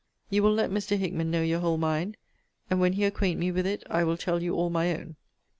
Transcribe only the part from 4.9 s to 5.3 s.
own.